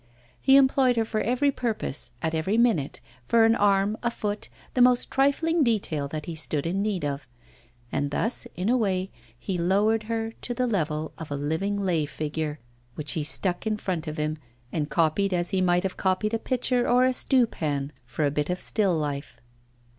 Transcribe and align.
He 0.41 0.57
employed 0.57 0.95
her 0.95 1.05
for 1.05 1.21
every 1.21 1.51
purpose, 1.51 2.09
at 2.23 2.33
every 2.33 2.57
minute, 2.57 3.01
for 3.27 3.45
an 3.45 3.53
arm, 3.55 3.95
a 4.01 4.09
foot, 4.09 4.49
the 4.73 4.81
most 4.81 5.11
trifling 5.11 5.63
detail 5.63 6.07
that 6.07 6.25
he 6.25 6.33
stood 6.33 6.65
in 6.65 6.81
need 6.81 7.05
of. 7.05 7.27
And 7.91 8.09
thus 8.09 8.47
in 8.55 8.67
a 8.67 8.75
way 8.75 9.11
he 9.37 9.59
lowered 9.59 10.05
her 10.09 10.31
to 10.41 10.55
the 10.55 10.65
level 10.65 11.13
of 11.19 11.29
a 11.29 11.35
'living 11.35 11.79
lay 11.79 12.07
figure,' 12.07 12.57
which 12.95 13.11
he 13.11 13.23
stuck 13.23 13.67
in 13.67 13.77
front 13.77 14.07
of 14.07 14.17
him 14.17 14.39
and 14.71 14.89
copied 14.89 15.35
as 15.35 15.51
he 15.51 15.61
might 15.61 15.83
have 15.83 15.97
copied 15.97 16.33
a 16.33 16.39
pitcher 16.39 16.89
or 16.89 17.05
a 17.05 17.13
stew 17.13 17.45
pan 17.45 17.91
for 18.03 18.25
a 18.25 18.31
bit 18.31 18.49
of 18.49 18.59
still 18.59 18.95
life. 18.97 19.39